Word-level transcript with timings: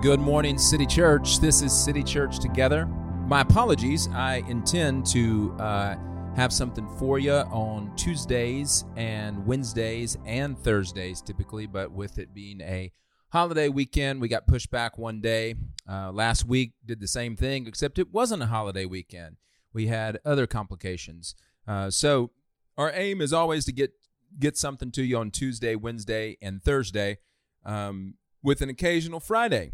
Good 0.00 0.20
morning, 0.20 0.58
City 0.58 0.86
Church. 0.86 1.40
This 1.40 1.60
is 1.60 1.72
City 1.72 2.04
Church 2.04 2.38
Together. 2.38 2.86
My 2.86 3.40
apologies. 3.40 4.06
I 4.14 4.44
intend 4.46 5.04
to 5.06 5.52
uh, 5.58 5.96
have 6.36 6.52
something 6.52 6.88
for 7.00 7.18
you 7.18 7.32
on 7.32 7.90
Tuesdays 7.96 8.84
and 8.94 9.44
Wednesdays 9.44 10.16
and 10.24 10.56
Thursdays, 10.56 11.20
typically, 11.20 11.66
but 11.66 11.90
with 11.90 12.16
it 12.20 12.32
being 12.32 12.60
a 12.60 12.92
holiday 13.30 13.68
weekend, 13.68 14.20
we 14.20 14.28
got 14.28 14.46
pushed 14.46 14.70
back 14.70 14.98
one 14.98 15.20
day. 15.20 15.56
Uh, 15.90 16.12
last 16.12 16.44
week 16.44 16.74
did 16.86 17.00
the 17.00 17.08
same 17.08 17.34
thing, 17.34 17.66
except 17.66 17.98
it 17.98 18.12
wasn't 18.12 18.44
a 18.44 18.46
holiday 18.46 18.84
weekend. 18.84 19.36
We 19.72 19.88
had 19.88 20.20
other 20.24 20.46
complications. 20.46 21.34
Uh, 21.66 21.90
so 21.90 22.30
our 22.76 22.92
aim 22.94 23.20
is 23.20 23.32
always 23.32 23.64
to 23.64 23.72
get 23.72 23.90
get 24.38 24.56
something 24.56 24.92
to 24.92 25.02
you 25.02 25.18
on 25.18 25.32
Tuesday, 25.32 25.74
Wednesday, 25.74 26.36
and 26.40 26.62
Thursday, 26.62 27.18
um, 27.64 28.14
with 28.44 28.60
an 28.60 28.68
occasional 28.68 29.18
Friday. 29.18 29.72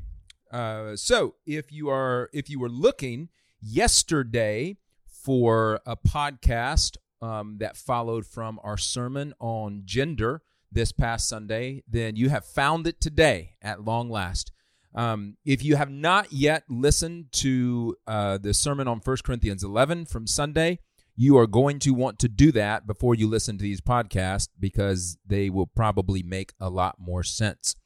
Uh, 0.51 0.97
so 0.97 1.35
if 1.47 1.73
you 1.73 1.89
are 1.89 2.31
if 2.33 2.49
you 2.49 2.61
were 2.61 2.69
looking 2.69 3.29
yesterday 3.61 4.77
for 5.07 5.81
a 5.87 5.97
podcast 5.97 6.97
um, 7.23 7.57
that 7.59 7.77
followed 7.77 8.27
from 8.27 8.61
our 8.63 8.77
sermon 8.77 9.33
on 9.41 9.83
gender 9.85 10.43
this 10.71 10.93
past 10.93 11.29
Sunday, 11.29 11.83
then 11.89 12.17
you 12.17 12.29
have 12.29 12.45
found 12.45 12.87
it 12.87 13.01
today 13.01 13.55
at 13.63 13.85
long 13.85 14.11
last. 14.11 14.53
Um, 14.95 15.37
if 15.45 15.65
you 15.65 15.77
have 15.77 15.91
not 15.91 16.33
yet 16.33 16.65
listened 16.69 17.33
to 17.33 17.97
uh, 18.07 18.39
the 18.39 18.55
sermon 18.55 18.87
on 18.87 19.01
1 19.03 19.17
Corinthians 19.25 19.65
11 19.65 20.07
from 20.07 20.27
Sunday, 20.27 20.79
you 21.17 21.37
are 21.39 21.47
going 21.47 21.79
to 21.81 21.91
want 21.91 22.19
to 22.21 22.29
do 22.29 22.53
that 22.53 22.87
before 22.87 23.15
you 23.15 23.29
listen 23.29 23.57
to 23.59 23.63
these 23.63 23.81
podcasts 23.81 24.49
because 24.59 25.17
they 25.27 25.49
will 25.49 25.67
probably 25.67 26.23
make 26.23 26.53
a 26.61 26.69
lot 26.69 26.97
more 26.99 27.23
sense. 27.23 27.77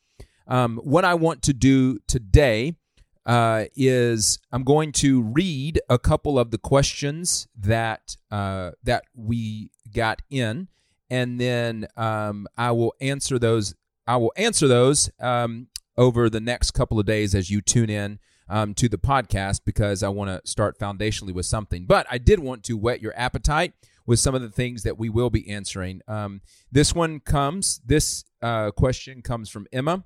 Um, 0.48 0.79
what 0.79 1.05
I 1.05 1.15
want 1.15 1.43
to 1.43 1.52
do 1.52 1.98
today 2.09 2.75
uh, 3.27 3.67
is 3.77 4.39
I'm 4.50 4.64
going 4.64 4.92
to 4.92 5.23
read 5.23 5.81
a 5.91 5.98
couple 5.98 6.39
of 6.39 6.50
the 6.50 6.59
questions 6.59 7.47
that 7.59 8.17
uh, 8.31 8.70
that 8.83 9.05
we 9.14 9.70
got 9.95 10.23
in, 10.31 10.69
and 11.11 11.39
then 11.39 11.86
um, 11.97 12.48
I 12.56 12.70
will 12.70 12.95
answer 13.00 13.39
those. 13.39 13.75
I 14.06 14.17
will 14.17 14.33
answer 14.39 14.67
those 14.67 15.11
um, 15.20 15.69
over 15.98 16.31
the 16.31 16.41
next 16.41 16.70
couple 16.70 16.98
of 16.98 17.05
days 17.05 17.34
as 17.34 17.51
you 17.51 17.61
tune 17.61 17.91
in 17.91 18.19
um, 18.48 18.73
to 18.75 18.89
the 18.89 18.97
podcast 18.97 19.61
because 19.67 20.03
I 20.03 20.08
want 20.08 20.30
to 20.30 20.51
start 20.51 20.78
foundationally 20.78 21.34
with 21.34 21.45
something. 21.45 21.84
But 21.84 22.06
I 22.11 22.17
did 22.17 22.39
want 22.39 22.64
to 22.64 22.78
whet 22.78 23.03
your 23.03 23.12
appetite 23.14 23.75
with 24.06 24.19
some 24.19 24.34
of 24.34 24.41
the 24.41 24.48
things 24.48 24.84
that 24.84 24.98
we 24.98 25.11
will 25.11 25.28
be 25.28 25.51
answering. 25.51 26.01
Um, 26.08 26.41
this 26.73 26.95
one 26.95 27.20
comes. 27.20 27.83
This 27.84 28.25
uh, 28.41 28.70
question 28.70 29.20
comes 29.20 29.51
from 29.51 29.67
Emma 29.70 30.05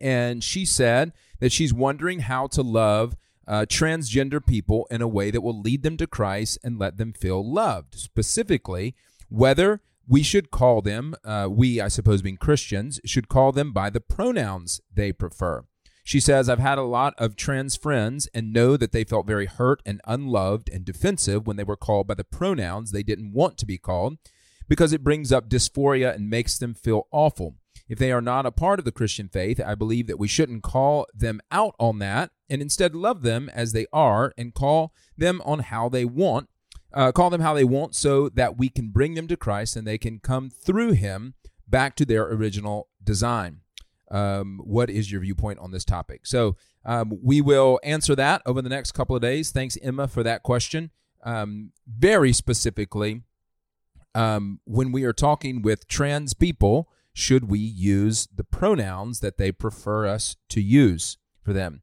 and 0.00 0.42
she 0.42 0.64
said 0.64 1.12
that 1.40 1.52
she's 1.52 1.72
wondering 1.72 2.20
how 2.20 2.46
to 2.48 2.62
love 2.62 3.16
uh, 3.46 3.64
transgender 3.68 4.44
people 4.44 4.86
in 4.90 5.00
a 5.00 5.08
way 5.08 5.30
that 5.30 5.40
will 5.40 5.60
lead 5.60 5.82
them 5.82 5.96
to 5.96 6.06
Christ 6.06 6.58
and 6.64 6.78
let 6.78 6.96
them 6.96 7.12
feel 7.12 7.48
loved. 7.48 7.94
Specifically, 7.94 8.94
whether 9.28 9.80
we 10.08 10.22
should 10.22 10.50
call 10.50 10.82
them, 10.82 11.14
uh, 11.24 11.48
we, 11.50 11.80
I 11.80 11.88
suppose, 11.88 12.22
being 12.22 12.36
Christians, 12.36 13.00
should 13.04 13.28
call 13.28 13.52
them 13.52 13.72
by 13.72 13.90
the 13.90 14.00
pronouns 14.00 14.80
they 14.92 15.12
prefer. 15.12 15.64
She 16.04 16.20
says, 16.20 16.48
I've 16.48 16.60
had 16.60 16.78
a 16.78 16.82
lot 16.82 17.14
of 17.18 17.34
trans 17.34 17.74
friends 17.74 18.28
and 18.32 18.52
know 18.52 18.76
that 18.76 18.92
they 18.92 19.02
felt 19.02 19.26
very 19.26 19.46
hurt 19.46 19.82
and 19.84 20.00
unloved 20.06 20.70
and 20.72 20.84
defensive 20.84 21.46
when 21.46 21.56
they 21.56 21.64
were 21.64 21.76
called 21.76 22.06
by 22.06 22.14
the 22.14 22.22
pronouns 22.22 22.92
they 22.92 23.02
didn't 23.02 23.32
want 23.32 23.58
to 23.58 23.66
be 23.66 23.76
called 23.76 24.16
because 24.68 24.92
it 24.92 25.02
brings 25.02 25.32
up 25.32 25.48
dysphoria 25.48 26.14
and 26.14 26.30
makes 26.30 26.58
them 26.58 26.74
feel 26.74 27.08
awful. 27.10 27.56
If 27.88 27.98
they 27.98 28.10
are 28.10 28.20
not 28.20 28.46
a 28.46 28.50
part 28.50 28.78
of 28.78 28.84
the 28.84 28.92
Christian 28.92 29.28
faith, 29.28 29.60
I 29.64 29.74
believe 29.74 30.06
that 30.08 30.18
we 30.18 30.28
shouldn't 30.28 30.62
call 30.62 31.06
them 31.14 31.40
out 31.50 31.74
on 31.78 31.98
that 32.00 32.30
and 32.50 32.60
instead 32.60 32.94
love 32.94 33.22
them 33.22 33.48
as 33.54 33.72
they 33.72 33.86
are 33.92 34.32
and 34.36 34.54
call 34.54 34.92
them 35.16 35.40
on 35.44 35.60
how 35.60 35.88
they 35.88 36.04
want, 36.04 36.48
uh, 36.92 37.12
call 37.12 37.30
them 37.30 37.40
how 37.40 37.54
they 37.54 37.64
want 37.64 37.94
so 37.94 38.28
that 38.30 38.58
we 38.58 38.68
can 38.68 38.88
bring 38.88 39.14
them 39.14 39.28
to 39.28 39.36
Christ 39.36 39.76
and 39.76 39.86
they 39.86 39.98
can 39.98 40.18
come 40.18 40.50
through 40.50 40.92
Him 40.92 41.34
back 41.68 41.94
to 41.96 42.04
their 42.04 42.24
original 42.24 42.88
design. 43.02 43.60
Um, 44.10 44.60
what 44.64 44.88
is 44.88 45.10
your 45.10 45.20
viewpoint 45.20 45.58
on 45.58 45.72
this 45.72 45.84
topic? 45.84 46.26
So 46.26 46.56
um, 46.84 47.18
we 47.22 47.40
will 47.40 47.80
answer 47.82 48.14
that 48.14 48.42
over 48.46 48.62
the 48.62 48.68
next 48.68 48.92
couple 48.92 49.16
of 49.16 49.22
days. 49.22 49.50
Thanks, 49.50 49.76
Emma, 49.82 50.06
for 50.06 50.22
that 50.22 50.42
question. 50.42 50.90
Um, 51.24 51.72
very 51.86 52.32
specifically, 52.32 53.22
um, 54.14 54.60
when 54.64 54.92
we 54.92 55.04
are 55.04 55.12
talking 55.12 55.60
with 55.60 55.88
trans 55.88 56.34
people, 56.34 56.88
should 57.16 57.48
we 57.48 57.58
use 57.58 58.28
the 58.34 58.44
pronouns 58.44 59.20
that 59.20 59.38
they 59.38 59.50
prefer 59.50 60.06
us 60.06 60.36
to 60.50 60.60
use 60.60 61.16
for 61.42 61.54
them? 61.54 61.80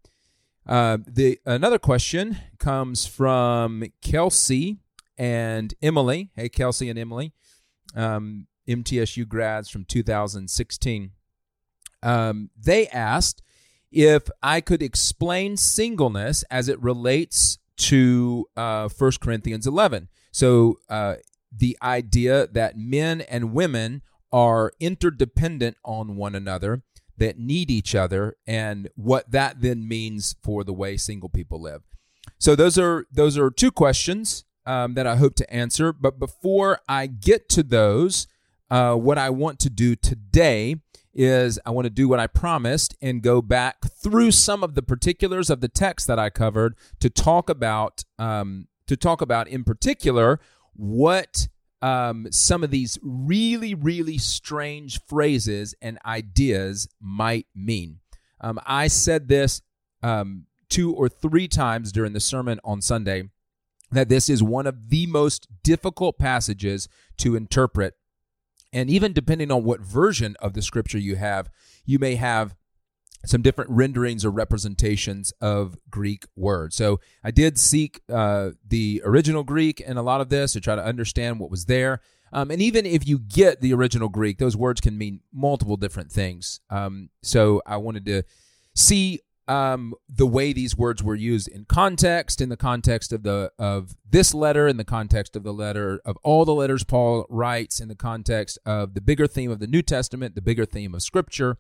Uh, 0.64 1.00
the 1.08 1.40
another 1.44 1.80
question 1.80 2.38
comes 2.60 3.08
from 3.08 3.84
Kelsey 4.04 4.78
and 5.18 5.74
Emily. 5.82 6.30
Hey, 6.36 6.50
Kelsey 6.50 6.88
and 6.88 7.00
Emily, 7.00 7.34
um, 7.96 8.46
MTSU 8.70 9.28
grads 9.28 9.70
from 9.70 9.86
2016. 9.86 11.12
Um, 12.04 12.52
they 12.56 12.88
asked 12.90 13.42
if 13.92 14.30
I 14.44 14.62
could 14.62 14.84
explain 14.84 15.58
singleness 15.58 16.44
as 16.52 16.70
it 16.70 16.80
relates 16.80 17.58
to 17.78 18.46
uh, 18.56 18.88
1 18.88 19.12
Corinthians 19.20 19.66
11. 19.66 20.10
So 20.32 20.78
uh, 20.90 21.16
the 21.52 21.76
idea 21.82 22.46
that 22.52 22.78
men 22.78 23.22
and 23.22 23.54
women 23.54 24.04
are 24.34 24.74
interdependent 24.80 25.78
on 25.86 26.18
one 26.18 26.34
another 26.34 26.82
that 27.18 27.38
need 27.38 27.70
each 27.70 27.94
other 27.94 28.36
and 28.48 28.90
what 28.96 29.32
that 29.32 29.62
then 29.62 29.88
means 29.88 30.36
for 30.42 30.64
the 30.64 30.74
way 30.74 30.98
single 30.98 31.30
people 31.30 31.62
live. 31.62 31.84
So 32.40 32.56
those 32.56 32.78
are 32.80 33.06
those 33.12 33.38
are 33.38 33.52
two 33.52 33.72
questions 33.72 34.44
um, 34.66 34.96
that 34.96 35.06
i 35.06 35.16
hope 35.16 35.36
to 35.36 35.54
answer. 35.54 35.94
But 35.94 36.20
before 36.20 36.80
i 36.90 37.06
get 37.06 37.48
to 37.50 37.64
those 37.64 38.28
uh, 38.72 38.96
what 38.96 39.18
i 39.18 39.30
want 39.30 39.60
to 39.60 39.70
do 39.70 39.96
today 39.96 40.78
is 41.14 41.60
i 41.66 41.70
want 41.70 41.86
to 41.86 41.92
do 41.92 42.08
what 42.08 42.20
i 42.20 42.26
promised 42.26 42.96
and 43.02 43.22
go 43.22 43.40
back 43.40 43.86
through 44.02 44.32
some 44.32 44.64
of 44.64 44.74
the 44.74 44.82
particulars 44.82 45.52
of 45.52 45.62
the 45.62 45.68
text 45.68 46.08
that 46.08 46.18
i 46.18 46.30
covered 46.30 46.76
to 47.00 47.08
talk 47.08 47.50
about 47.50 48.04
um, 48.18 48.68
to 48.88 48.98
talk 48.98 49.22
about 49.22 49.48
in 49.48 49.64
particular 49.64 50.40
what 50.74 51.48
um, 51.84 52.28
some 52.32 52.64
of 52.64 52.72
these 52.72 52.98
really, 53.02 53.76
really 53.76 54.18
strange 54.18 55.02
phrases 55.06 55.76
and 55.82 56.00
ideas 56.06 56.88
might 57.02 57.46
mean. 57.54 58.00
Um, 58.40 58.58
I 58.66 58.88
said 58.88 59.28
this 59.28 59.62
um, 60.02 60.46
two 60.70 60.94
or 60.94 61.10
three 61.10 61.50
times 61.50 61.92
during 61.92 62.14
the 62.14 62.22
sermon 62.22 62.62
on 62.64 62.82
Sunday 62.82 63.24
that 63.92 64.08
this 64.08 64.30
is 64.30 64.42
one 64.42 64.66
of 64.66 64.90
the 64.90 65.08
most 65.08 65.48
difficult 65.62 66.18
passages 66.18 66.88
to 67.18 67.36
interpret. 67.36 67.96
And 68.72 68.90
even 68.90 69.12
depending 69.12 69.52
on 69.52 69.66
what 69.66 69.82
version 69.82 70.38
of 70.40 70.54
the 70.54 70.62
scripture 70.62 70.98
you 70.98 71.18
have, 71.18 71.50
you 71.86 72.00
may 72.00 72.16
have 72.16 72.56
some 73.26 73.42
different 73.42 73.70
renderings 73.70 74.26
or 74.26 74.32
representations 74.32 75.34
of 75.40 75.78
Greek 75.90 76.26
words. 76.36 76.76
So 76.76 77.00
I 77.24 77.32
did 77.32 77.58
seek 77.58 78.02
uh, 78.12 78.52
the 78.68 79.02
original 79.06 79.44
Greek 79.44 79.80
in 79.80 79.98
a 79.98 80.04
lot 80.04 80.22
of 80.22 80.30
this 80.30 80.54
to 80.54 80.62
try 80.62 80.76
to 80.76 80.84
understand 80.84 81.40
what 81.40 81.50
was 81.50 81.66
there. 81.66 82.02
Um, 82.34 82.50
and 82.50 82.62
even 82.62 82.86
if 82.86 83.08
you 83.08 83.20
get 83.20 83.62
the 83.62 83.74
original 83.74 84.10
Greek, 84.10 84.40
those 84.40 84.58
words 84.58 84.82
can 84.82 84.98
mean 84.98 85.22
multiple 85.32 85.78
different 85.78 86.12
things. 86.12 86.60
Um, 86.70 87.10
so 87.22 87.62
I 87.66 87.78
wanted 87.78 88.06
to 88.06 88.24
see 88.76 89.22
um, 89.48 89.94
the 90.10 90.26
way 90.26 90.54
these 90.54 90.76
words 90.76 91.04
were 91.04 91.16
used 91.16 91.48
in 91.48 91.66
context, 91.66 92.42
in 92.42 92.50
the 92.50 92.58
context 92.58 93.12
of 93.12 93.24
the 93.24 93.52
of 93.60 93.96
this 94.10 94.34
letter, 94.34 94.68
in 94.68 94.78
the 94.78 94.86
context 94.86 95.36
of 95.36 95.44
the 95.44 95.54
letter 95.54 96.02
of 96.06 96.18
all 96.24 96.46
the 96.46 96.56
letters 96.56 96.84
Paul 96.84 97.26
writes, 97.30 97.80
in 97.80 97.88
the 97.88 97.96
context 97.96 98.58
of 98.66 98.94
the 98.94 99.02
bigger 99.02 99.28
theme 99.28 99.52
of 99.52 99.60
the 99.60 99.68
New 99.68 99.82
Testament, 99.82 100.36
the 100.36 100.42
bigger 100.42 100.66
theme 100.66 100.96
of 100.96 101.04
Scripture. 101.04 101.58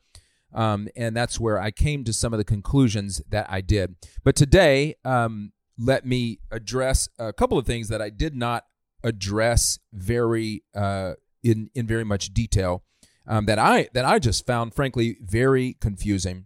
Um, 0.53 0.88
and 0.96 1.16
that's 1.16 1.40
where 1.40 1.59
I 1.59 1.72
came 1.72 2.03
to 2.03 2.14
some 2.14 2.34
of 2.34 2.38
the 2.38 2.44
conclusions 2.44 3.22
that 3.29 3.47
I 3.50 3.61
did. 3.61 3.96
But 4.23 4.35
today, 4.35 4.96
um, 5.03 5.52
let 5.78 6.05
me 6.05 6.40
address 6.52 7.09
a 7.17 7.34
couple 7.34 7.58
of 7.58 7.66
things 7.66 7.88
that 7.90 8.02
I 8.02 8.09
did 8.09 8.35
not 8.35 8.66
address 9.03 9.79
very 9.91 10.64
uh, 10.76 11.14
in 11.44 11.70
in 11.76 11.88
very 11.88 12.03
much 12.03 12.34
detail 12.34 12.84
um, 13.28 13.46
that 13.46 13.59
I 13.59 13.90
that 13.94 14.05
I 14.05 14.20
just 14.20 14.46
found 14.46 14.73
frankly 14.73 15.17
very 15.22 15.76
confusing. 15.79 16.46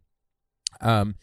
Um, 0.81 1.15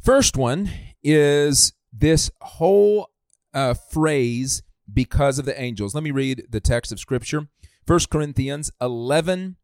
first 0.00 0.36
one 0.36 0.70
is 1.02 1.72
this 1.92 2.30
whole 2.40 3.10
uh, 3.54 3.74
phrase 3.74 4.62
because 4.92 5.38
of 5.38 5.44
the 5.44 5.60
angels. 5.60 5.94
Let 5.94 6.04
me 6.04 6.10
read 6.10 6.46
the 6.50 6.60
text 6.60 6.92
of 6.92 7.00
scripture. 7.00 7.48
First 7.86 8.10
Corinthians 8.10 8.70
11 8.80 9.56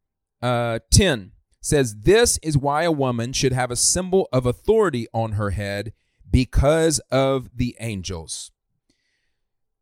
uh, 0.43 0.79
10 0.91 1.33
says 1.65 2.03
this 2.03 2.39
is 2.43 2.59
why 2.59 2.83
a 2.83 2.93
woman 2.93 3.33
should 3.33 3.53
have 3.53 3.71
a 3.71 3.77
symbol 3.77 4.29
of 4.31 4.45
authority 4.45 5.07
on 5.15 5.33
her 5.33 5.51
head 5.51 5.95
because 6.31 6.99
of 7.11 7.49
the 7.57 7.75
angels. 7.81 8.51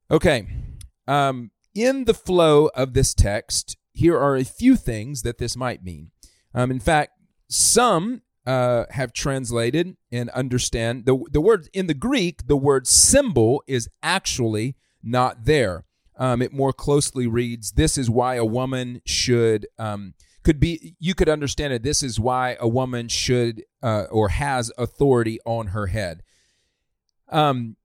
Okay, 0.08 0.46
um, 1.08 1.50
in 1.74 2.04
the 2.04 2.14
flow 2.14 2.68
of 2.76 2.94
this 2.94 3.14
text, 3.14 3.76
here 3.92 4.16
are 4.16 4.36
a 4.36 4.44
few 4.44 4.76
things 4.76 5.22
that 5.22 5.38
this 5.38 5.56
might 5.56 5.82
mean. 5.82 6.12
Um, 6.54 6.70
in 6.70 6.78
fact, 6.78 7.12
some 7.48 8.22
uh, 8.46 8.84
have 8.90 9.12
translated 9.12 9.96
and 10.12 10.30
understand 10.30 11.04
the 11.04 11.18
the 11.32 11.40
word 11.40 11.68
in 11.72 11.88
the 11.88 11.94
Greek, 11.94 12.46
the 12.46 12.56
word 12.56 12.86
symbol 12.86 13.62
is 13.66 13.88
actually 14.04 14.76
not 15.02 15.46
there. 15.46 15.84
Um, 16.16 16.42
it 16.42 16.52
more 16.52 16.72
closely 16.72 17.26
reads, 17.26 17.72
"This 17.72 17.98
is 17.98 18.08
why 18.08 18.36
a 18.36 18.44
woman 18.44 19.02
should." 19.04 19.66
Um, 19.80 20.14
could 20.42 20.58
be 20.58 20.96
you 20.98 21.14
could 21.14 21.28
understand 21.28 21.72
it. 21.72 21.82
This 21.82 22.02
is 22.02 22.18
why 22.18 22.56
a 22.58 22.68
woman 22.68 23.08
should 23.08 23.64
uh, 23.82 24.04
or 24.10 24.30
has 24.30 24.72
authority 24.76 25.38
on 25.44 25.68
her 25.68 25.88
head. 25.88 26.22
Um, 27.28 27.76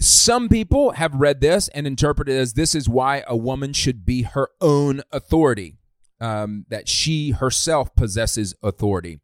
some 0.00 0.48
people 0.48 0.92
have 0.92 1.14
read 1.14 1.40
this 1.40 1.68
and 1.68 1.86
interpreted 1.86 2.36
as 2.36 2.54
this 2.54 2.74
is 2.74 2.88
why 2.88 3.24
a 3.28 3.36
woman 3.36 3.72
should 3.72 4.04
be 4.04 4.22
her 4.22 4.48
own 4.60 5.02
authority, 5.12 5.78
um, 6.20 6.66
that 6.68 6.88
she 6.88 7.30
herself 7.30 7.94
possesses 7.94 8.54
authority. 8.62 9.20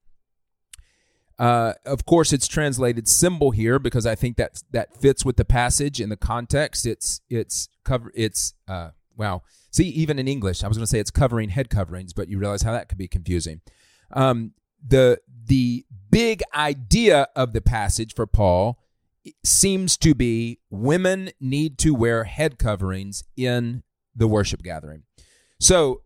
Uh, 1.38 1.72
of 1.84 2.04
course, 2.04 2.32
it's 2.32 2.48
translated 2.48 3.08
symbol 3.08 3.50
here 3.50 3.78
because 3.78 4.06
I 4.06 4.14
think 4.14 4.36
that 4.36 4.62
that 4.72 4.96
fits 4.96 5.24
with 5.24 5.36
the 5.36 5.44
passage 5.44 6.00
in 6.00 6.08
the 6.08 6.16
context. 6.16 6.86
It's 6.86 7.20
it's 7.28 7.69
cover 7.84 8.12
it's 8.14 8.54
uh, 8.66 8.90
wow. 9.16 9.42
See, 9.78 9.90
even 9.90 10.19
in 10.19 10.26
English, 10.26 10.64
I 10.64 10.66
was 10.66 10.76
going 10.76 10.82
to 10.86 10.90
say 10.90 10.98
it's 10.98 11.12
covering 11.12 11.50
head 11.50 11.70
coverings, 11.70 12.12
but 12.12 12.28
you 12.28 12.36
realize 12.36 12.62
how 12.62 12.72
that 12.72 12.88
could 12.88 12.98
be 12.98 13.06
confusing. 13.06 13.60
Um, 14.10 14.54
the 14.84 15.20
the 15.46 15.86
big 16.10 16.42
idea 16.52 17.28
of 17.36 17.52
the 17.52 17.60
passage 17.60 18.12
for 18.12 18.26
Paul 18.26 18.82
seems 19.44 19.96
to 19.98 20.16
be 20.16 20.58
women 20.69 21.30
need 21.40 21.78
to 21.78 21.94
wear 21.94 22.25
head 22.25 22.58
coverings 22.58 23.22
in 23.36 23.84
the 24.16 24.26
worship 24.26 24.64
gathering. 24.64 25.04
So, 25.60 26.02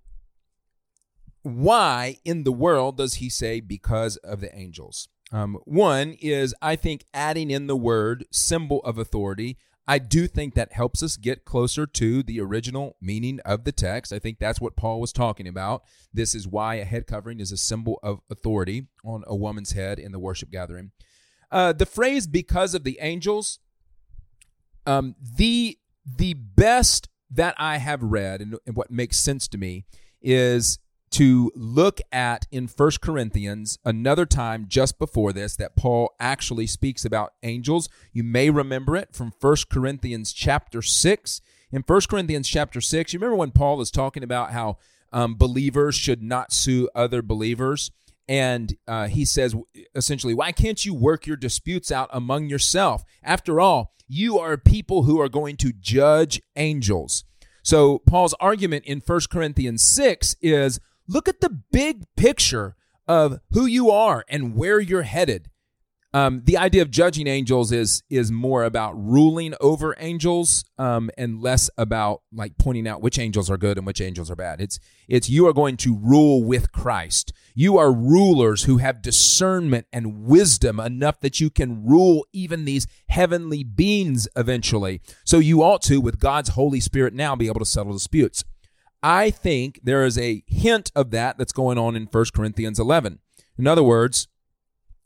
why 1.41 2.19
in 2.27 2.45
the 2.45 2.53
world 2.53 2.99
does 2.99 3.15
he 3.15 3.31
say 3.31 3.61
because 3.61 4.19
of 4.19 4.43
the 4.43 4.55
angels? 4.55 5.09
Um, 5.33 5.57
one 5.65 6.19
is, 6.21 6.55
I 6.61 6.77
think, 6.77 7.07
adding 7.15 7.51
in 7.51 7.69
the 7.69 7.77
word 7.77 8.27
symbol 8.31 8.81
of 8.81 8.99
authority. 8.99 9.57
I 9.87 9.99
do 9.99 10.29
think 10.29 10.55
that 10.55 10.73
helps 10.73 11.03
us 11.03 11.17
get 11.17 11.45
closer 11.45 11.87
to 11.87 12.23
the 12.23 12.41
original 12.41 12.97
meaning 13.01 13.41
of 13.45 13.65
the 13.65 13.73
text. 13.73 14.13
I 14.13 14.19
think 14.19 14.39
that's 14.39 14.61
what 14.61 14.77
Paul 14.77 15.01
was 15.01 15.13
talking 15.13 15.49
about. 15.49 15.83
This 16.15 16.35
is 16.35 16.47
why 16.47 16.77
a 16.77 16.85
head 16.85 17.07
covering 17.07 17.41
is 17.41 17.51
a 17.51 17.57
symbol 17.57 17.99
of 18.03 18.21
authority 18.31 18.87
on 19.05 19.25
a 19.27 19.35
woman's 19.35 19.73
head 19.73 19.99
in 19.99 20.13
the 20.13 20.21
worship 20.21 20.51
gathering. 20.51 20.93
Uh, 21.51 21.73
the 21.73 21.87
phrase 21.87 22.27
"because 22.27 22.75
of 22.75 22.85
the 22.85 22.99
angels," 23.01 23.59
um, 24.87 25.17
the 25.21 25.79
the 26.07 26.35
best 26.35 27.09
that 27.31 27.55
I 27.59 27.79
have 27.79 28.03
read 28.03 28.41
and, 28.41 28.57
and 28.67 28.77
what 28.77 28.91
makes 28.91 29.17
sense 29.17 29.49
to 29.49 29.59
me 29.59 29.85
is 30.21 30.79
to 31.13 31.53
look 31.55 32.01
at 32.11 32.47
in 32.51 32.67
First 32.67 33.01
Corinthians 33.01 33.79
another 33.85 34.27
time 34.27 34.67
just 34.69 34.99
before 34.99 35.33
this 35.33 35.57
that 35.57 35.77
Paul 35.77 36.15
actually 36.19 36.67
speaks 36.67 37.05
about 37.05 37.35
angels. 37.43 37.89
You 38.13 38.25
may 38.25 38.51
remember 38.51 38.97
it 38.97 39.15
from 39.15 39.33
First 39.41 39.69
Corinthians 39.69 40.33
chapter 40.33 40.83
6. 40.83 41.41
In 41.71 41.83
First 41.83 42.09
Corinthians 42.09 42.49
chapter 42.49 42.81
6, 42.81 43.13
you 43.13 43.19
remember 43.19 43.37
when 43.37 43.51
Paul 43.51 43.81
is 43.81 43.91
talking 43.91 44.23
about 44.23 44.53
how 44.53 44.79
um, 45.13 45.37
believers 45.37 45.95
should 45.95 46.23
not 46.23 46.53
sue 46.53 46.89
other 46.95 47.23
believers? 47.23 47.91
And 48.29 48.77
uh, 48.89 49.09
he 49.09 49.25
says 49.25 49.55
essentially, 49.95 50.35
why 50.35 50.53
can't 50.53 50.85
you 50.85 50.95
work 50.95 51.27
your 51.27 51.37
disputes 51.37 51.93
out 51.93 52.09
among 52.13 52.49
yourself? 52.49 53.05
After 53.23 53.61
all, 53.61 53.93
you 54.09 54.39
are 54.39 54.57
people 54.57 55.05
who 55.05 55.21
are 55.21 55.29
going 55.29 55.57
to 55.59 55.73
judge 55.73 56.41
angels. 56.57 57.25
So 57.63 57.99
Paul's 58.01 58.35
argument 58.41 58.85
in 58.87 59.01
First 59.01 59.31
Corinthians 59.31 59.85
6 59.85 60.37
is 60.41 60.81
Look 61.09 61.29
at 61.29 61.41
the 61.41 61.51
big 61.51 62.05
picture 62.17 62.77
of 63.09 63.41
who 63.51 63.67
you 63.67 63.91
are 63.91 64.25
and 64.29 64.55
where 64.55 64.81
you're 64.81 65.03
headed. 65.03 65.49
Um, 66.15 66.43
the 66.45 66.59
idea 66.59 66.83
of 66.83 66.91
judging 66.91 67.27
angels 67.27 67.73
is 67.73 68.03
is 68.11 68.31
more 68.31 68.65
about 68.65 68.93
ruling 68.93 69.55
over 69.63 69.97
angels 69.99 70.63
um, 70.77 71.11
and 71.17 71.41
less 71.41 71.71
about 71.79 72.21
like 72.31 72.59
pointing 72.59 72.87
out 72.87 73.01
which 73.01 73.19
angels 73.19 73.51
are 73.51 73.57
good 73.57 73.79
and 73.79 73.87
which 73.87 74.01
angels 74.01 74.31
are 74.31 74.37
bad. 74.37 74.61
It's 74.61 74.79
it's 75.09 75.31
you 75.31 75.47
are 75.47 75.55
going 75.55 75.79
to 75.79 75.97
rule 75.97 76.45
with 76.45 76.71
Christ. 76.71 77.33
You 77.55 77.79
are 77.79 77.91
rulers 77.91 78.65
who 78.65 78.77
have 78.77 79.01
discernment 79.01 79.87
and 79.91 80.25
wisdom 80.25 80.79
enough 80.79 81.21
that 81.21 81.41
you 81.41 81.49
can 81.49 81.83
rule 81.87 82.27
even 82.33 82.67
these 82.67 82.87
heavenly 83.09 83.65
beings 83.65 84.29
eventually. 84.37 85.01
So 85.25 85.39
you 85.39 85.63
ought 85.63 85.81
to, 85.83 86.01
with 86.01 86.21
God's 86.21 86.51
Holy 86.51 86.81
Spirit 86.81 87.15
now, 87.15 87.35
be 87.37 87.47
able 87.47 87.61
to 87.61 87.67
settle 87.67 87.93
disputes. 87.93 88.45
I 89.03 89.31
think 89.31 89.81
there 89.83 90.05
is 90.05 90.17
a 90.17 90.45
hint 90.47 90.93
of 90.95 91.11
that 91.11 91.39
that's 91.39 91.53
going 91.53 91.79
on 91.79 91.97
in 91.97 92.05
1 92.05 92.25
Corinthians 92.35 92.79
11. 92.79 93.19
In 93.59 93.67
other 93.67 93.83
words, 93.83 94.29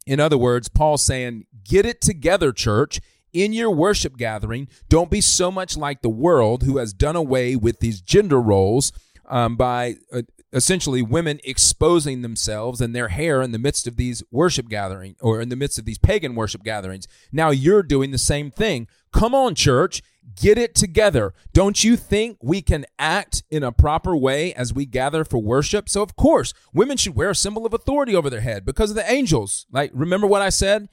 in 0.07 0.21
other 0.21 0.39
words, 0.39 0.69
Paul's 0.69 1.03
saying, 1.03 1.47
"Get 1.65 1.85
it 1.85 2.01
together, 2.01 2.53
church." 2.53 3.01
In 3.33 3.53
your 3.53 3.71
worship 3.71 4.17
gathering, 4.17 4.69
don't 4.89 5.11
be 5.11 5.21
so 5.21 5.51
much 5.51 5.77
like 5.77 6.01
the 6.01 6.09
world 6.09 6.63
who 6.63 6.79
has 6.79 6.95
done 6.95 7.17
away 7.17 7.55
with 7.55 7.81
these 7.81 8.01
gender 8.01 8.41
roles 8.41 8.93
um, 9.27 9.57
by 9.57 9.97
uh, 10.11 10.23
essentially 10.53 11.03
women 11.03 11.39
exposing 11.45 12.23
themselves 12.23 12.81
and 12.81 12.95
their 12.95 13.09
hair 13.09 13.43
in 13.43 13.53
the 13.53 13.59
midst 13.59 13.87
of 13.87 13.97
these 13.97 14.23
worship 14.31 14.69
gatherings 14.69 15.17
or 15.21 15.41
in 15.41 15.51
the 15.51 15.57
midst 15.57 15.79
of 15.79 15.85
these 15.85 15.99
pagan 15.99 16.35
worship 16.35 16.63
gatherings. 16.63 17.07
Now 17.31 17.51
you're 17.51 17.83
doing 17.83 18.11
the 18.11 18.19
same 18.19 18.51
thing. 18.51 18.89
Come 19.13 19.35
on, 19.35 19.55
church. 19.55 20.03
Get 20.35 20.59
it 20.59 20.75
together. 20.75 21.35
Don't 21.53 21.85
you 21.85 21.97
think 21.97 22.39
we 22.43 22.61
can 22.61 22.85
act 22.99 23.45
in 23.51 23.63
a 23.63 23.71
proper 23.71 24.17
way 24.17 24.53
as 24.55 24.75
we 24.75 24.85
gather 24.85 25.25
for 25.25 25.39
worship? 25.39 25.89
So, 25.89 26.03
of 26.03 26.17
course, 26.17 26.53
women 26.73 26.97
should 26.97 27.15
wear 27.15 27.31
a 27.31 27.35
symbol 27.35 27.65
of 27.65 27.73
authority 27.73 28.15
over 28.15 28.29
their 28.29 28.41
head 28.41 28.65
because 28.65 28.91
of 28.91 28.97
the 28.97 29.11
angels. 29.11 29.67
Like, 29.71 29.91
remember 29.95 30.27
what 30.27 30.43
I 30.43 30.49
said? 30.49 30.89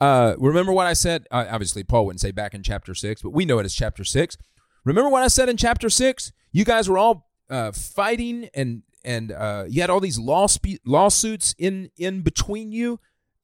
Uh, 0.00 0.34
remember 0.38 0.72
what 0.72 0.86
I 0.86 0.92
said? 0.92 1.26
Uh, 1.30 1.46
obviously, 1.50 1.82
Paul 1.82 2.06
wouldn't 2.06 2.20
say 2.20 2.30
back 2.30 2.54
in 2.54 2.62
chapter 2.62 2.94
six, 2.94 3.22
but 3.22 3.30
we 3.30 3.44
know 3.44 3.58
it 3.58 3.64
as 3.64 3.74
chapter 3.74 4.04
six. 4.04 4.36
Remember 4.84 5.10
what 5.10 5.22
I 5.22 5.28
said 5.28 5.48
in 5.48 5.56
chapter 5.56 5.90
six? 5.90 6.32
You 6.52 6.64
guys 6.64 6.88
were 6.88 6.96
all 6.96 7.28
uh, 7.50 7.72
fighting 7.72 8.48
and 8.54 8.82
and 9.04 9.32
uh, 9.32 9.64
you 9.68 9.80
had 9.80 9.90
all 9.90 10.00
these 10.00 10.18
lawsuits 10.18 10.80
lawsuits 10.86 11.54
in 11.58 11.90
in 11.96 12.22
between 12.22 12.72
you. 12.72 13.00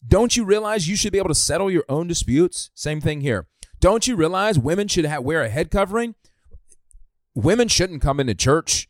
Don't 0.06 0.37
you 0.37 0.44
realize 0.44 0.88
you 0.88 0.96
should 0.96 1.12
be 1.12 1.19
able 1.19 1.29
to 1.29 1.34
settle 1.34 1.70
your 1.70 1.84
own 1.88 2.06
disputes? 2.06 2.70
Same 2.75 3.00
thing 3.00 3.20
here. 3.20 3.46
Don't 3.81 4.06
you 4.06 4.17
realize 4.17 4.58
women 4.58 4.88
should 4.88 5.05
have, 5.05 5.23
wear 5.23 5.43
a 5.43 5.49
head 5.49 5.70
covering? 5.70 6.14
Women 7.34 7.69
shouldn't 7.69 8.02
come 8.02 8.20
into 8.20 8.34
church 8.34 8.88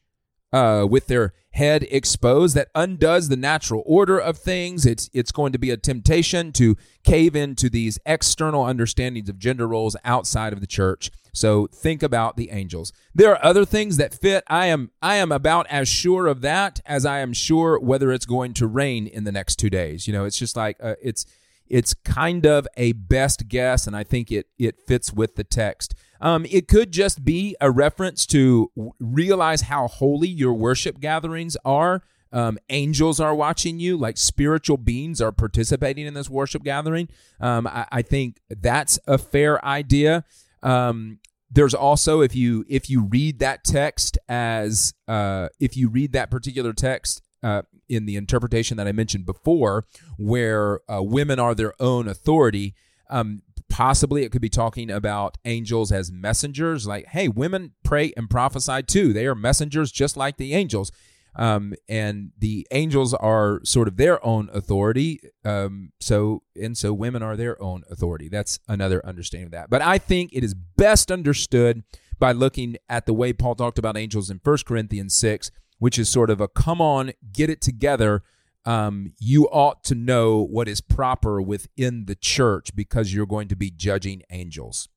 uh, 0.53 0.87
with 0.89 1.07
their 1.09 1.33
head 1.51 1.87
exposed. 1.91 2.55
That 2.55 2.69
undoes 2.75 3.29
the 3.29 3.37
natural 3.37 3.83
order 3.87 4.19
of 4.19 4.39
things. 4.39 4.87
It's 4.87 5.11
it's 5.13 5.33
going 5.33 5.53
to 5.53 5.59
be 5.59 5.71
a 5.71 5.77
temptation 5.77 6.53
to 6.53 6.77
cave 7.05 7.35
into 7.35 7.69
these 7.69 7.99
external 8.07 8.65
understandings 8.65 9.29
of 9.29 9.39
gender 9.39 9.67
roles 9.67 9.97
outside 10.05 10.53
of 10.53 10.61
the 10.61 10.67
church. 10.67 11.11
So 11.33 11.67
think 11.67 12.03
about 12.03 12.37
the 12.37 12.51
angels. 12.51 12.93
There 13.15 13.31
are 13.31 13.45
other 13.45 13.67
things 13.67 13.99
that 13.99 14.15
fit. 14.15 14.45
I 14.47 14.67
am 14.67 14.91
I 15.03 15.17
am 15.17 15.33
about 15.33 15.67
as 15.69 15.89
sure 15.89 16.27
of 16.27 16.41
that 16.43 16.81
as 16.87 17.05
I 17.05 17.19
am 17.19 17.33
sure 17.33 17.79
whether 17.79 18.13
it's 18.13 18.27
going 18.27 18.55
to 18.55 18.67
rain 18.67 19.07
in 19.07 19.25
the 19.25 19.33
next 19.33 19.57
two 19.57 19.71
days. 19.71 20.07
You 20.07 20.13
know, 20.13 20.25
it's 20.25 20.39
just 20.39 20.57
like 20.57 20.77
uh, 20.81 20.95
it's 21.03 21.27
it's 21.69 21.95
kind 21.95 22.47
of 22.47 22.67
a 22.77 22.93
best 22.93 23.49
guess, 23.49 23.87
and 23.87 23.97
I 23.97 24.05
think 24.05 24.31
it 24.31 24.47
it 24.59 24.81
fits 24.87 25.13
with 25.13 25.37
the 25.37 25.45
text. 25.45 25.95
Um, 26.21 26.47
it 26.51 26.69
could 26.69 26.93
just 26.93 27.25
be 27.25 27.57
a 27.61 27.71
reference 27.71 28.27
to 28.27 28.71
realize 28.99 29.63
how 29.63 29.87
holy 29.87 30.29
your 30.29 30.55
worship 30.55 31.01
gatherings 31.01 31.57
are. 31.65 32.03
Um, 32.33 32.59
angels 32.69 33.21
are 33.21 33.35
watching 33.35 33.79
you, 33.79 33.97
like 33.97 34.19
spiritual 34.19 34.77
beings 34.77 35.21
are 35.21 35.33
participating 35.33 36.07
in 36.07 36.15
this 36.15 36.29
worship 36.29 36.63
gathering. 36.65 37.09
Um, 37.41 37.67
I, 37.67 37.87
I, 37.93 38.03
think 38.03 38.41
that's 38.51 38.99
a 39.07 39.17
fair 39.17 39.65
idea. 39.65 40.25
Um, 40.63 41.21
there's 41.51 41.75
also 41.75 42.21
if 42.21 42.35
you 42.35 42.65
if 42.69 42.91
you 42.91 43.05
read 43.05 43.39
that 43.39 43.65
text 43.65 44.19
as 44.29 44.93
uh, 45.07 45.49
if 45.61 45.77
you 45.77 45.89
read 45.89 46.13
that 46.13 46.31
particular 46.31 46.73
text 46.73 47.23
uh, 47.47 47.63
in 47.89 48.07
the 48.07 48.17
interpretation 48.17 48.77
that 48.77 48.89
I 48.89 48.93
mentioned 48.93 49.25
before, 49.25 49.85
where 50.19 50.81
uh, 50.91 51.01
women 51.01 51.39
are 51.39 51.55
their 51.55 51.81
own 51.81 52.09
authority. 52.09 52.75
Um, 53.09 53.43
possibly 53.69 54.25
it 54.25 54.33
could 54.33 54.43
be 54.43 54.49
talking 54.49 54.91
about 54.91 55.39
angels 55.45 55.93
as 55.93 56.11
messengers, 56.11 56.89
like, 56.89 57.07
hey, 57.07 57.29
women 57.29 57.73
pray 57.85 58.13
and 58.17 58.29
prophesy 58.29 58.83
too. 58.83 59.13
They 59.13 59.27
are 59.27 59.37
messengers 59.37 59.93
just 59.93 60.17
like 60.17 60.39
the 60.39 60.55
angels. 60.55 60.91
Um, 61.37 61.75
and 61.89 62.33
the 62.37 62.67
angels 62.73 63.15
are 63.15 63.61
sort 63.63 63.87
of 63.87 63.97
their 63.97 64.25
own 64.27 64.49
authority. 64.53 65.21
Um, 65.45 65.93
so 66.01 66.43
and 66.61 66.77
so 66.77 66.93
women 66.95 67.23
are 67.23 67.37
their 67.37 67.63
own 67.63 67.85
authority. 67.91 68.29
That's 68.29 68.59
another 68.67 69.05
understanding 69.07 69.47
of 69.47 69.53
that. 69.53 69.71
But 69.71 69.83
I 69.83 69.99
think 69.99 70.31
it 70.33 70.43
is 70.43 70.55
best 70.55 71.13
understood 71.13 71.85
by 72.19 72.33
looking 72.33 72.77
at 72.89 73.07
the 73.07 73.13
way 73.13 73.33
Paul 73.33 73.55
talked 73.55 73.79
about 73.79 73.97
angels 73.97 74.31
in 74.31 74.41
1 74.43 74.59
Corinthians 74.67 75.15
6 75.15 75.51
which 75.79 75.99
is 75.99 76.09
sort 76.09 76.31
of 76.31 76.41
a 76.41 76.49
come 76.49 76.81
on, 76.81 77.13
get 77.33 77.51
it 77.51 77.61
together. 77.61 78.23
Um, 78.65 79.13
you 79.19 79.45
ought 79.49 79.85
to 79.85 79.95
know 79.95 80.43
what 80.43 80.67
is 80.67 80.81
proper 80.81 81.41
within 81.41 82.07
the 82.07 82.17
church 82.17 82.75
because 82.75 83.15
you're 83.15 83.27
going 83.27 83.49
to 83.49 83.57
be 83.57 83.71
judging 83.71 84.23
angels. 84.31 84.89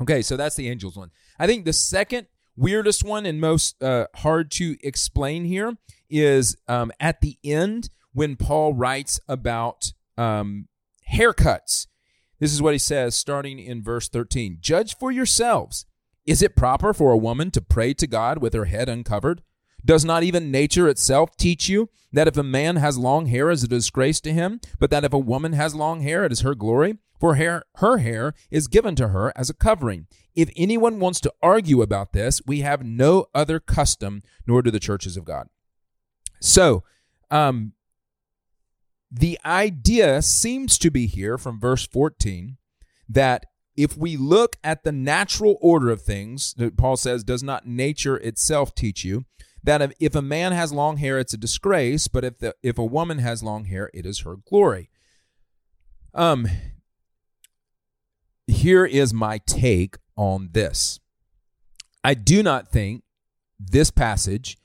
Okay, 0.00 0.22
so 0.22 0.36
that's 0.36 0.56
the 0.56 0.68
angels 0.68 0.96
one. 0.96 1.10
I 1.38 1.46
think 1.46 1.64
the 1.64 1.72
second 1.72 2.26
weirdest 2.56 3.04
one 3.04 3.24
and 3.24 3.40
most 3.40 3.82
uh, 3.82 4.06
hard 4.16 4.50
to 4.50 4.76
explain 4.82 5.44
here 5.44 5.76
is 6.10 6.56
um, 6.66 6.90
at 6.98 7.20
the 7.20 7.38
end 7.44 7.90
when 8.12 8.36
Paul 8.36 8.74
writes 8.74 9.20
about 9.28 9.92
um, 10.16 10.66
haircuts. 11.12 11.86
This 12.40 12.52
is 12.52 12.62
what 12.62 12.74
he 12.74 12.78
says 12.78 13.14
starting 13.14 13.58
in 13.58 13.82
verse 13.82 14.08
13 14.08 14.58
Judge 14.60 14.96
for 14.96 15.10
yourselves. 15.10 15.86
Is 16.26 16.42
it 16.42 16.56
proper 16.56 16.92
for 16.92 17.12
a 17.12 17.16
woman 17.16 17.50
to 17.52 17.60
pray 17.60 17.94
to 17.94 18.06
God 18.06 18.38
with 18.38 18.52
her 18.52 18.66
head 18.66 18.88
uncovered? 18.88 19.42
Does 19.84 20.04
not 20.04 20.22
even 20.22 20.50
nature 20.50 20.88
itself 20.88 21.36
teach 21.36 21.68
you 21.68 21.88
that 22.12 22.28
if 22.28 22.36
a 22.36 22.42
man 22.42 22.76
has 22.76 22.98
long 22.98 23.26
hair, 23.26 23.50
is 23.50 23.62
a 23.62 23.68
disgrace 23.68 24.20
to 24.20 24.32
him, 24.32 24.60
but 24.78 24.90
that 24.90 25.04
if 25.04 25.12
a 25.12 25.18
woman 25.18 25.52
has 25.52 25.74
long 25.74 26.00
hair, 26.00 26.24
it 26.24 26.32
is 26.32 26.40
her 26.40 26.54
glory? 26.54 26.98
For 27.20 27.34
hair, 27.34 27.64
her 27.76 27.98
hair 27.98 28.34
is 28.50 28.68
given 28.68 28.94
to 28.96 29.08
her 29.08 29.32
as 29.36 29.50
a 29.50 29.54
covering. 29.54 30.06
If 30.34 30.50
anyone 30.56 31.00
wants 31.00 31.20
to 31.22 31.32
argue 31.42 31.82
about 31.82 32.12
this, 32.12 32.40
we 32.46 32.60
have 32.60 32.84
no 32.84 33.26
other 33.34 33.58
custom, 33.58 34.22
nor 34.46 34.62
do 34.62 34.70
the 34.70 34.78
churches 34.78 35.16
of 35.16 35.24
God. 35.24 35.48
So, 36.40 36.84
um, 37.30 37.72
the 39.10 39.38
idea 39.44 40.22
seems 40.22 40.78
to 40.78 40.90
be 40.90 41.06
here 41.06 41.38
from 41.38 41.58
verse 41.58 41.86
14 41.86 42.56
that 43.08 43.46
if 43.76 43.96
we 43.96 44.16
look 44.16 44.56
at 44.62 44.84
the 44.84 44.92
natural 44.92 45.56
order 45.60 45.90
of 45.90 46.02
things, 46.02 46.54
that 46.54 46.76
Paul 46.76 46.96
says, 46.96 47.24
does 47.24 47.42
not 47.42 47.66
nature 47.66 48.16
itself 48.16 48.74
teach 48.74 49.04
you 49.04 49.24
that 49.62 49.94
if 49.98 50.14
a 50.14 50.22
man 50.22 50.52
has 50.52 50.72
long 50.72 50.98
hair, 50.98 51.18
it's 51.18 51.34
a 51.34 51.38
disgrace, 51.38 52.08
but 52.08 52.24
if 52.24 52.38
the 52.38 52.54
if 52.62 52.78
a 52.78 52.84
woman 52.84 53.18
has 53.18 53.42
long 53.42 53.64
hair, 53.64 53.90
it 53.92 54.06
is 54.06 54.20
her 54.20 54.36
glory. 54.36 54.90
Um, 56.14 56.48
here 58.46 58.84
is 58.84 59.12
my 59.12 59.38
take 59.46 59.96
on 60.16 60.50
this. 60.52 61.00
I 62.02 62.14
do 62.14 62.42
not 62.42 62.68
think 62.68 63.02
this 63.58 63.90
passage 63.90 64.56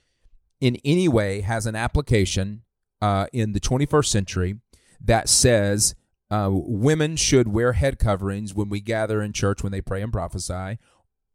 in 0.62 0.78
any 0.86 1.08
way 1.08 1.42
has 1.42 1.66
an 1.66 1.76
application 1.76 2.64
uh, 3.02 3.28
in 3.34 3.52
the 3.52 3.60
21st 3.60 4.06
century 4.06 4.56
that 5.02 5.28
says 5.28 5.94
uh, 6.32 6.50
women 6.52 7.16
should 7.16 7.50
wear 7.50 7.74
head 7.74 8.00
coverings 8.00 8.54
when 8.54 8.70
we 8.70 8.80
gather 8.80 9.22
in 9.22 9.34
church 9.34 9.62
when 9.62 9.72
they 9.72 9.82
pray 9.82 10.02
and 10.02 10.14
prophesy. 10.14 10.80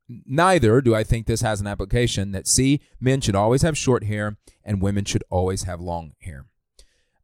Neither 0.08 0.80
do 0.80 0.94
I 0.94 1.04
think 1.04 1.26
this 1.26 1.42
has 1.42 1.60
an 1.60 1.66
application 1.66 2.32
that 2.32 2.46
see 2.46 2.80
men 2.98 3.20
should 3.20 3.36
always 3.36 3.62
have 3.62 3.76
short 3.76 4.04
hair 4.04 4.38
and 4.64 4.80
women 4.80 5.04
should 5.04 5.24
always 5.30 5.64
have 5.64 5.80
long 5.80 6.12
hair. 6.20 6.46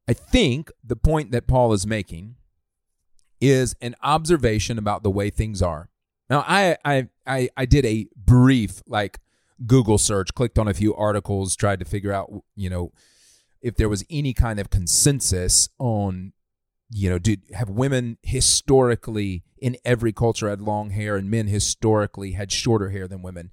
I 0.06 0.12
think 0.12 0.70
the 0.82 0.96
point 0.96 1.30
that 1.30 1.46
Paul 1.46 1.72
is 1.72 1.86
making 1.86 2.36
is 3.40 3.74
an 3.80 3.94
observation 4.02 4.78
about 4.78 5.02
the 5.02 5.10
way 5.10 5.30
things 5.30 5.62
are. 5.62 5.88
Now, 6.28 6.44
I 6.46 6.76
I 6.84 7.08
I, 7.26 7.48
I 7.56 7.64
did 7.64 7.84
a 7.86 8.06
brief 8.16 8.82
like 8.86 9.18
Google 9.66 9.98
search, 9.98 10.34
clicked 10.34 10.58
on 10.58 10.68
a 10.68 10.74
few 10.74 10.94
articles, 10.94 11.56
tried 11.56 11.78
to 11.78 11.84
figure 11.84 12.12
out 12.12 12.30
you 12.54 12.68
know 12.68 12.92
if 13.62 13.76
there 13.76 13.88
was 13.88 14.04
any 14.10 14.34
kind 14.34 14.60
of 14.60 14.70
consensus 14.70 15.68
on 15.78 16.32
you 16.94 17.10
know 17.10 17.18
did 17.18 17.42
have 17.52 17.68
women 17.68 18.16
historically 18.22 19.42
in 19.58 19.76
every 19.84 20.12
culture 20.12 20.48
had 20.48 20.60
long 20.60 20.90
hair 20.90 21.16
and 21.16 21.30
men 21.30 21.48
historically 21.48 22.32
had 22.32 22.52
shorter 22.52 22.90
hair 22.90 23.08
than 23.08 23.20
women. 23.20 23.50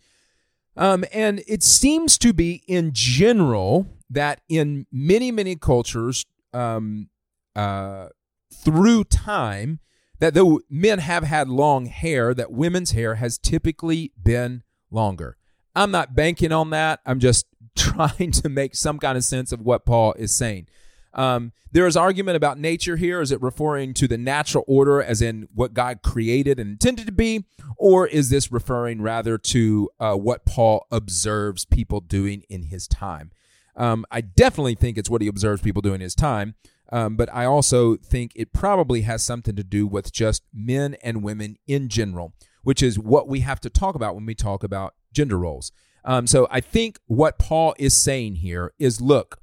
Um, 0.77 1.03
and 1.11 1.41
it 1.47 1.63
seems 1.63 2.17
to 2.19 2.33
be 2.33 2.63
in 2.67 2.91
general 2.93 3.87
that 4.09 4.41
in 4.47 4.85
many 4.91 5.31
many 5.31 5.55
cultures 5.55 6.25
um, 6.53 7.09
uh, 7.55 8.09
through 8.53 9.05
time 9.05 9.79
that 10.19 10.35
though 10.35 10.61
men 10.69 10.99
have 10.99 11.23
had 11.23 11.49
long 11.49 11.87
hair 11.87 12.33
that 12.35 12.51
women's 12.51 12.91
hair 12.91 13.15
has 13.15 13.39
typically 13.39 14.11
been 14.21 14.63
longer. 14.91 15.35
I'm 15.75 15.89
not 15.89 16.13
banking 16.13 16.51
on 16.51 16.69
that. 16.69 16.99
I'm 17.05 17.19
just 17.19 17.47
trying 17.75 18.31
to 18.31 18.49
make 18.49 18.75
some 18.75 18.99
kind 18.99 19.17
of 19.17 19.23
sense 19.23 19.51
of 19.51 19.61
what 19.61 19.85
Paul 19.85 20.13
is 20.13 20.33
saying. 20.33 20.67
Um, 21.13 21.51
there 21.71 21.87
is 21.87 21.95
argument 21.95 22.37
about 22.37 22.59
nature 22.59 22.97
here. 22.97 23.21
Is 23.21 23.31
it 23.31 23.41
referring 23.41 23.93
to 23.95 24.07
the 24.07 24.17
natural 24.17 24.63
order, 24.67 25.01
as 25.01 25.21
in 25.21 25.47
what 25.53 25.73
God 25.73 26.01
created 26.01 26.59
and 26.59 26.71
intended 26.71 27.05
to 27.05 27.11
be, 27.11 27.45
or 27.77 28.07
is 28.07 28.29
this 28.29 28.51
referring 28.51 29.01
rather 29.01 29.37
to 29.37 29.89
uh, 29.99 30.15
what 30.15 30.45
Paul 30.45 30.85
observes 30.91 31.65
people 31.65 32.01
doing 32.01 32.43
in 32.49 32.63
his 32.63 32.87
time? 32.87 33.31
Um, 33.75 34.05
I 34.11 34.21
definitely 34.21 34.75
think 34.75 34.97
it's 34.97 35.09
what 35.09 35.21
he 35.21 35.27
observes 35.27 35.61
people 35.61 35.81
doing 35.81 35.95
in 35.95 36.01
his 36.01 36.15
time, 36.15 36.55
um, 36.91 37.15
but 37.15 37.33
I 37.33 37.45
also 37.45 37.95
think 37.95 38.33
it 38.35 38.51
probably 38.51 39.01
has 39.01 39.23
something 39.23 39.55
to 39.55 39.63
do 39.63 39.87
with 39.87 40.11
just 40.11 40.43
men 40.53 40.95
and 41.01 41.23
women 41.23 41.57
in 41.67 41.87
general, 41.87 42.33
which 42.63 42.83
is 42.83 42.99
what 42.99 43.29
we 43.29 43.39
have 43.41 43.61
to 43.61 43.69
talk 43.69 43.95
about 43.95 44.13
when 44.13 44.25
we 44.25 44.35
talk 44.35 44.63
about 44.63 44.95
gender 45.13 45.37
roles. 45.37 45.71
Um, 46.03 46.27
so 46.27 46.47
I 46.51 46.59
think 46.59 46.99
what 47.05 47.39
Paul 47.39 47.75
is 47.77 47.95
saying 47.95 48.35
here 48.35 48.73
is 48.77 48.99
look, 48.99 49.39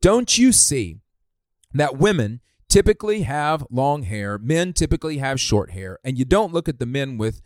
don't 0.00 0.36
you 0.36 0.52
see 0.52 0.98
that 1.72 1.98
women 1.98 2.40
typically 2.68 3.22
have 3.22 3.66
long 3.70 4.04
hair, 4.04 4.38
men 4.38 4.72
typically 4.72 5.18
have 5.18 5.40
short 5.40 5.70
hair, 5.70 5.98
and 6.04 6.18
you 6.18 6.24
don't 6.24 6.52
look 6.52 6.68
at 6.68 6.78
the 6.78 6.86
men 6.86 7.18
with 7.18 7.42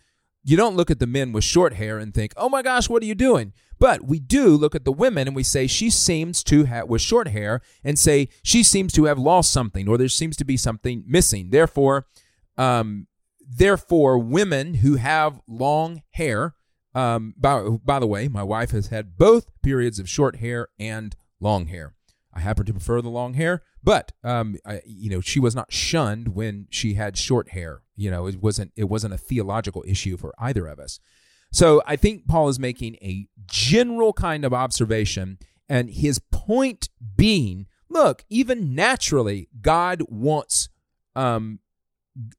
you 0.46 0.58
don't 0.58 0.76
look 0.76 0.90
at 0.90 0.98
the 0.98 1.06
men 1.06 1.32
with 1.32 1.42
short 1.42 1.72
hair 1.74 1.98
and 1.98 2.12
think, 2.12 2.34
"Oh 2.36 2.50
my 2.50 2.60
gosh, 2.60 2.88
what 2.88 3.02
are 3.02 3.06
you 3.06 3.14
doing?" 3.14 3.54
But 3.78 4.04
we 4.04 4.20
do 4.20 4.48
look 4.56 4.74
at 4.74 4.84
the 4.84 4.92
women 4.92 5.26
and 5.26 5.34
we 5.34 5.42
say 5.42 5.66
she 5.66 5.88
seems 5.88 6.44
to 6.44 6.64
have 6.64 6.88
with 6.88 7.00
short 7.00 7.28
hair 7.28 7.62
and 7.82 7.98
say 7.98 8.28
she 8.42 8.62
seems 8.62 8.92
to 8.92 9.04
have 9.04 9.18
lost 9.18 9.52
something 9.52 9.88
or 9.88 9.96
there 9.96 10.08
seems 10.08 10.36
to 10.36 10.44
be 10.44 10.58
something 10.58 11.02
missing. 11.06 11.48
Therefore, 11.48 12.06
um, 12.58 13.06
therefore, 13.40 14.18
women 14.18 14.74
who 14.74 14.96
have 14.96 15.40
long 15.48 16.02
hair 16.10 16.54
um, 16.94 17.34
by, 17.36 17.60
by 17.84 17.98
the 17.98 18.06
way, 18.06 18.28
my 18.28 18.42
wife 18.42 18.70
has 18.70 18.88
had 18.88 19.16
both 19.16 19.50
periods 19.62 19.98
of 19.98 20.08
short 20.08 20.36
hair 20.36 20.68
and 20.78 21.16
long 21.40 21.66
hair. 21.66 21.94
I 22.34 22.40
happen 22.40 22.66
to 22.66 22.72
prefer 22.72 23.00
the 23.00 23.08
long 23.08 23.34
hair, 23.34 23.62
but 23.82 24.12
um, 24.24 24.56
I, 24.66 24.80
you 24.84 25.08
know, 25.08 25.20
she 25.20 25.38
was 25.38 25.54
not 25.54 25.72
shunned 25.72 26.34
when 26.34 26.66
she 26.70 26.94
had 26.94 27.16
short 27.16 27.50
hair. 27.50 27.82
You 27.96 28.10
know, 28.10 28.26
it 28.26 28.42
wasn't 28.42 28.72
it 28.76 28.84
wasn't 28.84 29.14
a 29.14 29.18
theological 29.18 29.84
issue 29.86 30.16
for 30.16 30.34
either 30.38 30.66
of 30.66 30.80
us. 30.80 30.98
So 31.52 31.82
I 31.86 31.94
think 31.94 32.26
Paul 32.26 32.48
is 32.48 32.58
making 32.58 32.96
a 32.96 33.28
general 33.46 34.12
kind 34.12 34.44
of 34.44 34.52
observation, 34.52 35.38
and 35.68 35.88
his 35.88 36.18
point 36.18 36.88
being, 37.16 37.66
look, 37.88 38.24
even 38.28 38.74
naturally, 38.74 39.48
God 39.60 40.02
wants, 40.08 40.68
um, 41.14 41.60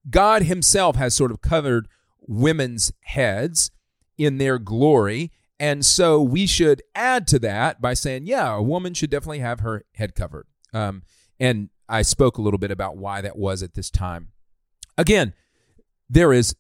God 0.10 0.44
Himself 0.44 0.98
has 0.98 1.14
sort 1.14 1.32
of 1.32 1.40
covered 1.42 1.88
women's 2.28 2.92
heads 3.04 3.72
in 4.18 4.38
their 4.38 4.60
glory. 4.60 5.32
And 5.60 5.86
so 5.86 6.22
we 6.22 6.46
should 6.48 6.82
add 6.94 7.28
to 7.28 7.40
that 7.40 7.82
by 7.82 7.94
saying, 7.94 8.28
yeah, 8.28 8.56
a 8.56 8.62
woman 8.62 8.94
should 8.94 9.10
definitely 9.10 9.40
have 9.40 9.62
her 9.62 9.84
head 9.94 10.16
covered. 10.16 10.48
Um, 10.74 11.04
and 11.40 11.70
I 11.88 12.02
spoke 12.02 12.38
a 12.38 12.42
little 12.42 12.58
bit 12.58 12.72
about 12.72 12.98
why 12.98 13.22
that 13.22 13.38
was 13.38 13.64
at 13.64 13.74
this 13.74 13.90
time. 13.90 14.30
Again, 14.98 15.34
there 16.10 16.34
is 16.34 16.56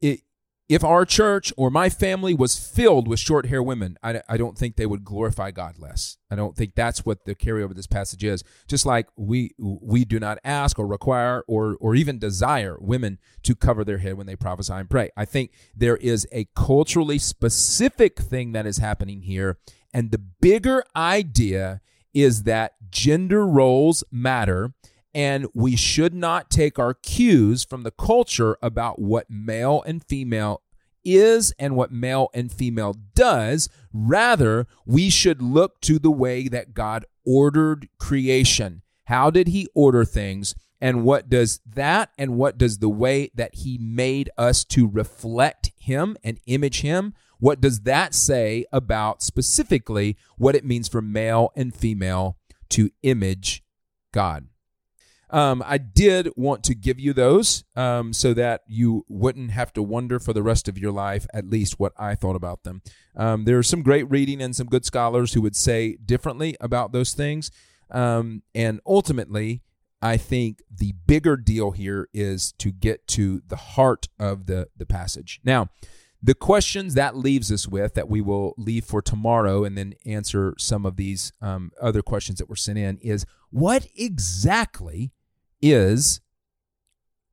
it, 0.00 0.20
if 0.68 0.84
our 0.84 1.06
church 1.06 1.50
or 1.56 1.70
my 1.70 1.88
family 1.88 2.34
was 2.34 2.58
filled 2.58 3.08
with 3.08 3.18
short 3.18 3.46
hair 3.46 3.62
women, 3.62 3.96
I, 4.02 4.20
I 4.28 4.36
don't 4.36 4.56
think 4.56 4.76
they 4.76 4.84
would 4.84 5.02
glorify 5.02 5.50
God 5.50 5.78
less. 5.78 6.18
I 6.30 6.36
don't 6.36 6.54
think 6.54 6.74
that's 6.74 7.06
what 7.06 7.24
the 7.24 7.34
carryover 7.34 7.70
of 7.70 7.76
this 7.76 7.86
passage 7.86 8.22
is. 8.22 8.44
Just 8.66 8.84
like 8.84 9.08
we 9.16 9.52
we 9.58 10.04
do 10.04 10.20
not 10.20 10.38
ask 10.44 10.78
or 10.78 10.86
require 10.86 11.42
or 11.48 11.76
or 11.80 11.94
even 11.94 12.18
desire 12.18 12.76
women 12.80 13.18
to 13.44 13.54
cover 13.54 13.82
their 13.82 13.98
head 13.98 14.18
when 14.18 14.26
they 14.26 14.36
prophesy 14.36 14.74
and 14.74 14.90
pray. 14.90 15.10
I 15.16 15.24
think 15.24 15.52
there 15.74 15.96
is 15.96 16.26
a 16.32 16.48
culturally 16.54 17.18
specific 17.18 18.18
thing 18.18 18.52
that 18.52 18.66
is 18.66 18.76
happening 18.76 19.22
here, 19.22 19.58
and 19.94 20.10
the 20.10 20.18
bigger 20.18 20.84
idea 20.94 21.80
is 22.12 22.42
that 22.42 22.74
gender 22.90 23.46
roles 23.46 24.04
matter 24.10 24.72
and 25.14 25.46
we 25.54 25.76
should 25.76 26.14
not 26.14 26.50
take 26.50 26.78
our 26.78 26.94
cues 26.94 27.64
from 27.64 27.82
the 27.82 27.90
culture 27.90 28.58
about 28.62 29.00
what 29.00 29.30
male 29.30 29.82
and 29.86 30.04
female 30.04 30.62
is 31.04 31.52
and 31.58 31.76
what 31.76 31.92
male 31.92 32.28
and 32.34 32.52
female 32.52 32.94
does. 33.14 33.68
Rather, 33.92 34.66
we 34.86 35.10
should 35.10 35.40
look 35.40 35.80
to 35.82 35.98
the 35.98 36.10
way 36.10 36.48
that 36.48 36.74
God 36.74 37.04
ordered 37.24 37.88
creation. 37.98 38.82
How 39.04 39.30
did 39.30 39.48
He 39.48 39.68
order 39.74 40.04
things? 40.04 40.54
And 40.80 41.02
what 41.02 41.28
does 41.28 41.60
that 41.66 42.10
and 42.16 42.36
what 42.36 42.56
does 42.56 42.78
the 42.78 42.88
way 42.88 43.30
that 43.34 43.56
He 43.56 43.78
made 43.78 44.30
us 44.36 44.64
to 44.66 44.86
reflect 44.86 45.72
Him 45.78 46.16
and 46.22 46.38
image 46.46 46.82
Him? 46.82 47.14
What 47.40 47.60
does 47.60 47.80
that 47.80 48.14
say 48.14 48.66
about 48.72 49.22
specifically 49.22 50.16
what 50.36 50.54
it 50.54 50.64
means 50.64 50.88
for 50.88 51.00
male 51.00 51.50
and 51.56 51.74
female 51.74 52.36
to 52.70 52.90
image 53.02 53.62
God? 54.12 54.48
Um, 55.30 55.62
I 55.66 55.78
did 55.78 56.30
want 56.36 56.64
to 56.64 56.74
give 56.74 56.98
you 56.98 57.12
those 57.12 57.64
um, 57.76 58.12
so 58.12 58.32
that 58.34 58.62
you 58.66 59.04
wouldn't 59.08 59.50
have 59.50 59.72
to 59.74 59.82
wonder 59.82 60.18
for 60.18 60.32
the 60.32 60.42
rest 60.42 60.68
of 60.68 60.78
your 60.78 60.92
life, 60.92 61.26
at 61.34 61.50
least 61.50 61.78
what 61.78 61.92
I 61.98 62.14
thought 62.14 62.36
about 62.36 62.64
them. 62.64 62.82
Um, 63.14 63.44
there's 63.44 63.68
some 63.68 63.82
great 63.82 64.10
reading 64.10 64.40
and 64.40 64.56
some 64.56 64.68
good 64.68 64.84
scholars 64.84 65.34
who 65.34 65.42
would 65.42 65.56
say 65.56 65.96
differently 65.96 66.56
about 66.60 66.92
those 66.92 67.12
things. 67.12 67.50
Um, 67.90 68.42
and 68.54 68.80
ultimately, 68.86 69.62
I 70.00 70.16
think 70.16 70.62
the 70.70 70.94
bigger 71.06 71.36
deal 71.36 71.72
here 71.72 72.08
is 72.14 72.52
to 72.52 72.70
get 72.70 73.06
to 73.08 73.42
the 73.46 73.56
heart 73.56 74.08
of 74.18 74.46
the, 74.46 74.68
the 74.76 74.86
passage. 74.86 75.40
Now, 75.44 75.68
the 76.22 76.34
questions 76.34 76.94
that 76.94 77.16
leaves 77.16 77.52
us 77.52 77.68
with 77.68 77.94
that 77.94 78.08
we 78.08 78.20
will 78.20 78.54
leave 78.56 78.84
for 78.84 79.00
tomorrow 79.00 79.64
and 79.64 79.78
then 79.78 79.94
answer 80.04 80.54
some 80.58 80.84
of 80.84 80.96
these 80.96 81.32
um, 81.40 81.70
other 81.80 82.02
questions 82.02 82.38
that 82.38 82.48
were 82.48 82.56
sent 82.56 82.78
in 82.78 82.98
is 82.98 83.24
what 83.50 83.86
exactly 83.96 85.12
is 85.60 86.20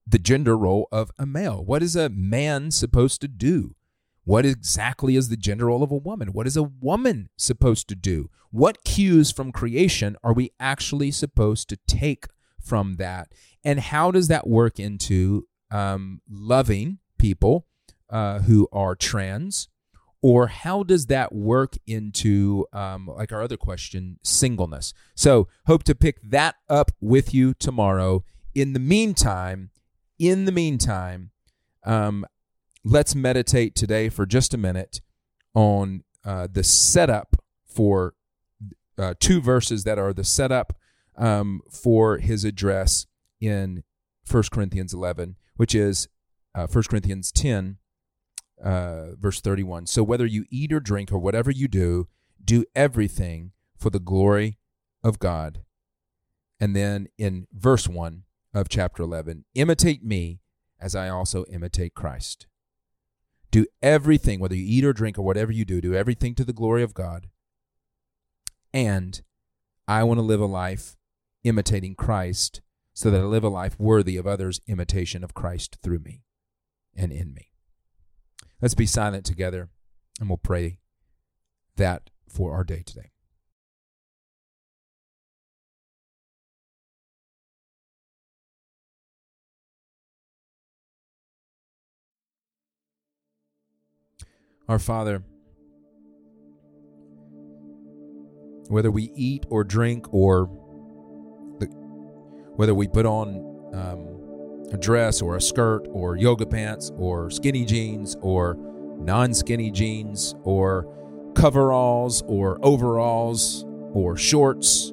the 0.08 0.20
gender 0.20 0.58
role 0.58 0.88
of 0.92 1.12
a 1.18 1.26
male? 1.26 1.64
What 1.64 1.82
is 1.82 1.96
a 1.96 2.10
man 2.10 2.72
supposed 2.72 3.22
to 3.22 3.28
do? 3.28 3.76
What 4.24 4.46
exactly 4.46 5.16
is 5.16 5.30
the 5.30 5.38
gender 5.38 5.68
role 5.68 5.84
of 5.84 5.92
a 5.92 5.98
woman? 5.98 6.30
What 6.30 6.48
is 6.48 6.58
a 6.58 6.64
woman 6.64 7.30
supposed 7.38 7.88
to 7.90 7.96
do? 7.96 8.30
What 8.50 8.84
cues 8.84 9.32
from 9.32 9.52
creation 9.52 10.18
are 10.24 10.34
we 10.34 10.52
actually 10.60 11.12
supposed 11.12 11.70
to 11.70 11.78
take 11.88 12.26
from 12.60 12.96
that? 12.96 13.32
And 13.64 13.80
how 13.80 14.12
does 14.12 14.28
that 14.28 14.48
work 14.48 14.80
into 14.80 15.48
um, 15.72 16.22
loving 16.30 17.00
people 17.20 17.68
uh, 18.10 18.40
who 18.40 18.68
are 18.72 18.96
trans? 18.96 19.68
Or 20.26 20.48
how 20.48 20.82
does 20.82 21.06
that 21.06 21.36
work 21.36 21.76
into, 21.86 22.66
um, 22.74 23.06
like 23.06 23.32
our 23.32 23.44
other 23.44 23.58
question, 23.58 24.18
singleness? 24.24 24.92
So, 25.14 25.48
hope 25.68 25.84
to 25.84 25.94
pick 25.94 26.20
that 26.24 26.56
up 26.68 26.90
with 27.00 27.32
you 27.32 27.54
tomorrow. 27.54 28.24
In 28.56 28.74
the 28.74 28.80
meantime, 28.80 29.70
in 30.18 30.46
the 30.46 30.52
meantime, 30.52 31.30
um, 31.84 32.26
let's 32.84 33.14
meditate 33.14 33.76
today 33.76 34.10
for 34.10 34.26
just 34.26 34.52
a 34.56 34.58
minute 34.58 35.00
on 35.54 36.04
uh, 36.24 36.48
the 36.52 36.64
setup 36.64 37.36
for 37.68 38.16
uh, 38.98 39.14
two 39.20 39.40
verses 39.40 39.84
that 39.84 40.00
are 40.00 40.12
the 40.12 40.24
setup 40.24 40.76
um, 41.20 41.62
for 41.70 42.18
his 42.18 42.44
address 42.44 43.06
in 43.40 43.84
1 44.28 44.44
Corinthians 44.52 44.92
11, 44.92 45.36
which 45.56 45.76
is 45.76 46.08
uh, 46.56 46.66
1 46.66 46.86
Corinthians 46.90 47.32
10, 47.32 47.78
uh, 48.64 49.16
verse 49.16 49.42
31. 49.42 49.88
So 49.88 50.04
whether 50.04 50.26
you 50.26 50.46
eat 50.50 50.72
or 50.72 50.80
drink 50.80 51.12
or 51.12 51.20
whatever 51.20 51.52
you 51.52 51.68
do, 51.68 52.08
do 52.44 52.66
everything 52.76 53.52
for 53.78 53.90
the 53.90 54.00
glory 54.00 54.58
of 55.04 55.20
God. 55.20 55.64
And 56.60 56.76
then 56.76 57.08
in 57.18 57.48
verse 57.54 57.88
1, 57.88 58.24
of 58.56 58.70
chapter 58.70 59.04
11 59.04 59.44
Imitate 59.54 60.04
me 60.04 60.40
as 60.80 60.96
I 60.96 61.10
also 61.10 61.46
imitate 61.46 61.94
Christ. 61.94 62.48
Do 63.52 63.66
everything, 63.82 64.40
whether 64.40 64.56
you 64.56 64.66
eat 64.66 64.84
or 64.84 64.94
drink 64.94 65.18
or 65.18 65.22
whatever 65.22 65.52
you 65.52 65.66
do, 65.66 65.80
do 65.80 65.94
everything 65.94 66.36
to 66.36 66.44
the 66.44 66.54
glory 66.54 66.84
of 66.84 66.94
God. 66.94 67.30
And 68.74 69.22
I 69.88 70.04
want 70.04 70.18
to 70.18 70.24
live 70.24 70.42
a 70.42 70.46
life 70.46 70.98
imitating 71.44 71.96
Christ 71.96 72.62
so 72.94 73.12
that 73.12 73.22
I 73.22 73.24
live 73.24 73.44
a 73.44 73.50
life 73.50 73.80
worthy 73.80 74.18
of 74.18 74.28
others' 74.28 74.60
imitation 74.68 75.24
of 75.24 75.34
Christ 75.34 75.78
through 75.82 76.00
me 76.00 76.24
and 76.96 77.12
in 77.12 77.34
me. 77.34 77.52
Let's 78.62 78.74
be 78.74 78.86
silent 78.86 79.26
together 79.26 79.70
and 80.20 80.30
we'll 80.30 80.38
pray 80.38 80.80
that 81.76 82.10
for 82.28 82.54
our 82.54 82.64
day 82.64 82.84
today. 82.86 83.12
Our 94.68 94.80
Father, 94.80 95.22
whether 98.68 98.90
we 98.90 99.12
eat 99.16 99.46
or 99.50 99.64
drink 99.64 100.12
or 100.12 100.50
the, 101.60 101.68
whether 102.56 102.74
we 102.74 102.88
put 102.88 103.06
on 103.06 103.72
um, 103.76 104.15
a 104.72 104.78
dress 104.78 105.22
or 105.22 105.36
a 105.36 105.42
skirt 105.42 105.88
or 105.92 106.16
yoga 106.16 106.46
pants 106.46 106.92
or 106.98 107.30
skinny 107.30 107.66
jeans 107.66 108.18
or 108.22 108.58
non 108.98 109.34
skinny 109.34 109.72
jeans 109.72 110.36
or 110.44 110.88
coveralls 111.36 112.24
or 112.28 112.60
overalls 112.64 113.66
or 113.94 114.18
shorts 114.18 114.92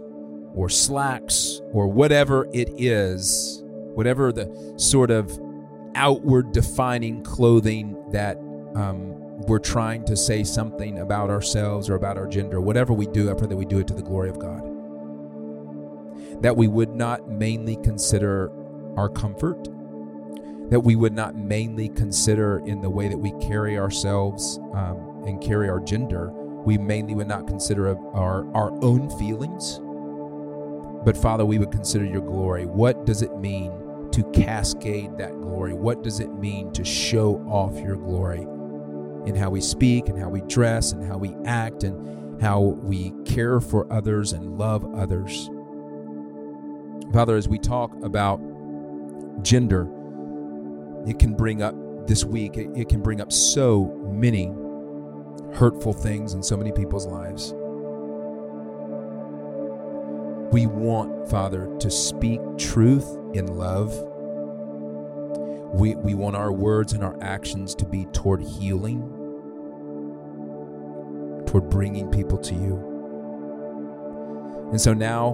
or 0.55 0.69
slacks 0.69 1.61
or 1.73 1.89
whatever 1.89 2.47
it 2.53 2.69
is, 2.79 3.63
whatever 3.95 4.33
the 4.33 4.75
sort 4.77 5.11
of 5.11 5.39
outward 5.95 6.53
defining 6.53 7.23
clothing 7.23 7.97
that 8.11 8.37
um, 8.75 9.15
we're 9.47 9.59
trying 9.59 10.05
to 10.05 10.17
say 10.17 10.45
something 10.45 10.99
about 10.99 11.31
ourselves 11.31 11.89
or 11.91 11.95
about 11.95 12.17
our 12.17 12.27
gender, 12.27 12.61
whatever 12.61 12.93
we 12.93 13.07
do, 13.07 13.31
I 13.31 13.35
pray 13.35 13.49
that 13.49 13.57
we 13.57 13.65
do 13.65 13.79
it 13.79 13.87
to 13.89 13.95
the 13.95 14.03
glory 14.03 14.31
of 14.31 14.39
God. 14.39 14.63
That 16.43 16.57
we 16.57 16.69
would 16.69 16.91
not 16.91 17.29
mainly 17.29 17.77
consider 17.77 18.51
our 18.97 19.09
comfort, 19.09 19.65
that 20.71 20.81
we 20.81 20.97
would 20.97 21.13
not 21.13 21.35
mainly 21.35 21.89
consider 21.89 22.59
in 22.67 22.81
the 22.81 22.91
way 22.91 23.09
that 23.09 23.19
we 23.19 23.33
carry 23.47 23.79
ourselves 23.79 24.59
um, 24.75 25.23
and 25.27 25.43
carry 25.43 25.69
our 25.69 25.81
gender, 25.81 26.31
we 26.65 26.79
mainly 26.79 27.15
would 27.15 27.29
not 27.29 27.47
consider 27.47 27.89
our, 28.15 28.51
our 28.55 28.73
own 28.85 29.11
feelings. 29.19 29.81
But 31.05 31.17
Father, 31.17 31.45
we 31.45 31.59
would 31.59 31.73
consider 31.73 32.05
your 32.05 32.23
glory. 32.23 32.67
What 32.67 33.07
does 33.07 33.23
it 33.23 33.37
mean 33.39 33.73
to 34.13 34.23
cascade 34.33 35.19
that 35.19 35.33
glory? 35.41 35.75
What 35.75 36.03
does 36.03 36.21
it 36.21 36.33
mean 36.35 36.73
to 36.75 36.85
show 36.85 37.39
off 37.49 37.79
your 37.81 37.97
glory? 37.97 38.47
in 39.27 39.37
how 39.37 39.51
we 39.51 39.61
speak 39.61 40.09
and 40.09 40.19
how 40.19 40.29
we 40.29 40.41
dress 40.43 40.93
and 40.93 41.05
how 41.05 41.17
we 41.17 41.35
act 41.45 41.85
and 41.85 42.41
how 42.43 42.61
we 42.61 43.13
care 43.25 43.61
for 43.61 43.91
others 43.93 44.33
and 44.33 44.59
love 44.59 44.85
others. 44.95 45.49
Father, 47.13 47.37
as 47.37 47.49
we 47.49 47.59
talk 47.59 47.93
about 48.03 48.41
gender, 49.41 49.89
it 51.07 51.19
can 51.19 51.35
bring 51.35 51.63
up 51.63 51.75
this 52.07 52.25
week, 52.25 52.57
it, 52.57 52.69
it 52.77 52.89
can 52.89 53.01
bring 53.01 53.21
up 53.21 53.33
so 53.33 53.87
many 54.13 54.53
hurtful 55.55 55.93
things 55.93 56.35
in 56.35 56.43
so 56.43 56.57
many 56.57 56.73
people's 56.73 57.07
lives. 57.07 57.55
We 60.53 60.67
want, 60.67 61.31
Father, 61.31 61.75
to 61.81 61.91
speak 61.91 62.41
truth 62.59 63.07
in 63.33 63.47
love 63.47 63.93
we, 65.73 65.95
we 65.95 66.13
want 66.13 66.37
our 66.37 66.53
words 66.53 66.93
and 66.93 67.03
our 67.03 67.17
actions 67.23 67.75
to 67.77 67.87
be 67.87 68.05
toward 68.13 68.43
healing, 68.43 69.01
toward 71.47 71.71
bringing 71.71 72.11
people 72.11 72.37
to 72.39 72.55
you. 72.55 72.91
And 74.71 74.79
so 74.79 74.93
now, 74.93 75.33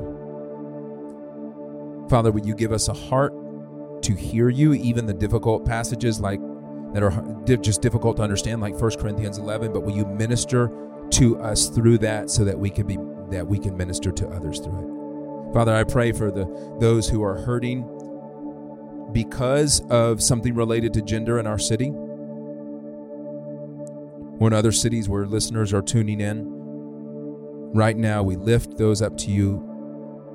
Father, 2.09 2.31
would 2.31 2.47
you 2.47 2.55
give 2.55 2.71
us 2.73 2.87
a 2.87 2.93
heart 2.93 3.33
to 4.09 4.14
hear 4.14 4.49
you, 4.49 4.73
even 4.73 5.05
the 5.07 5.14
difficult 5.14 5.66
passages 5.66 6.18
like 6.18 6.40
that 6.94 7.03
are 7.03 7.57
just 7.59 7.83
difficult 7.83 8.16
to 8.16 8.23
understand, 8.23 8.62
like 8.62 8.75
1 8.75 8.90
Corinthians 8.99 9.37
11, 9.37 9.73
but 9.73 9.83
will 9.83 9.94
you 9.94 10.07
minister 10.07 10.71
to 11.11 11.38
us 11.40 11.68
through 11.68 11.99
that 11.99 12.31
so 12.31 12.44
that 12.44 12.59
we 12.59 12.71
can 12.71 12.87
be 12.87 12.97
that 13.31 13.47
we 13.47 13.59
can 13.59 13.77
minister 13.77 14.11
to 14.11 14.27
others 14.29 14.59
through 14.61 14.79
it. 14.79 15.53
Father, 15.53 15.75
I 15.75 15.85
pray 15.85 16.12
for 16.12 16.31
the 16.31 16.47
those 16.81 17.09
who 17.09 17.23
are 17.23 17.37
hurting 17.37 17.87
because 19.12 19.83
of 19.90 20.23
something 20.23 20.55
related 20.55 20.94
to 20.94 21.03
gender 21.03 21.38
in 21.38 21.47
our 21.47 21.59
city. 21.59 21.90
Or 24.40 24.47
in 24.47 24.53
other 24.53 24.73
cities 24.73 25.09
where 25.09 25.27
listeners 25.27 25.73
are 25.75 25.83
tuning 25.83 26.21
in. 26.21 26.47
Right 27.75 27.97
now, 27.97 28.23
we 28.23 28.37
lift 28.37 28.79
those 28.79 29.03
up 29.03 29.16
to 29.18 29.31
you. 29.31 29.64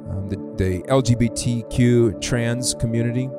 Um, 0.09 0.27
the, 0.29 0.35
the 0.57 0.81
LGBTQ 0.83 2.21
trans 2.21 2.73
community. 2.73 3.29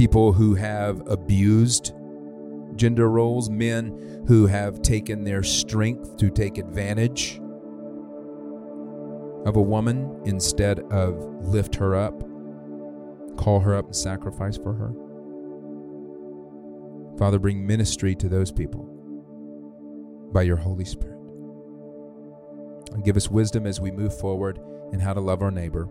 People 0.00 0.32
who 0.32 0.54
have 0.54 1.06
abused 1.08 1.92
gender 2.74 3.10
roles, 3.10 3.50
men 3.50 4.24
who 4.26 4.46
have 4.46 4.80
taken 4.80 5.24
their 5.24 5.42
strength 5.42 6.16
to 6.16 6.30
take 6.30 6.56
advantage 6.56 7.38
of 9.44 9.56
a 9.56 9.60
woman 9.60 10.18
instead 10.24 10.80
of 10.90 11.22
lift 11.44 11.74
her 11.74 11.94
up, 11.94 12.18
call 13.36 13.60
her 13.60 13.74
up, 13.74 13.84
and 13.84 13.94
sacrifice 13.94 14.56
for 14.56 14.72
her. 14.72 14.94
Father, 17.18 17.38
bring 17.38 17.66
ministry 17.66 18.14
to 18.14 18.28
those 18.30 18.50
people 18.50 18.84
by 20.32 20.40
your 20.40 20.56
Holy 20.56 20.86
Spirit. 20.86 21.18
And 22.94 23.04
give 23.04 23.18
us 23.18 23.30
wisdom 23.30 23.66
as 23.66 23.82
we 23.82 23.90
move 23.90 24.18
forward 24.18 24.60
in 24.94 25.00
how 25.00 25.12
to 25.12 25.20
love 25.20 25.42
our 25.42 25.50
neighbor. 25.50 25.90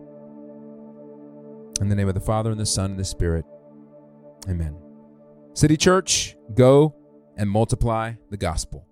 In 1.79 1.89
the 1.89 1.95
name 1.95 2.07
of 2.07 2.15
the 2.15 2.19
Father, 2.19 2.49
and 2.49 2.59
the 2.59 2.65
Son, 2.65 2.89
and 2.89 2.99
the 2.99 3.05
Spirit. 3.05 3.45
Amen. 4.47 4.75
City 5.53 5.75
Church, 5.75 6.35
go 6.53 6.95
and 7.37 7.49
multiply 7.49 8.13
the 8.29 8.37
gospel. 8.37 8.88